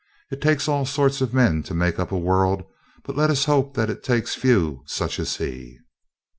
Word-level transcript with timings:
It 0.31 0.41
takes 0.41 0.67
all 0.67 0.87
sorts 0.87 1.21
of 1.21 1.31
men 1.31 1.61
to 1.61 1.75
make 1.75 1.99
up 1.99 2.11
a 2.11 2.17
world, 2.17 2.63
but 3.03 3.15
let 3.15 3.29
us 3.29 3.45
hope 3.45 3.75
that 3.75 3.87
it 3.91 4.01
takes 4.01 4.33
few 4.33 4.81
such 4.87 5.19
as 5.19 5.35
he. 5.35 5.77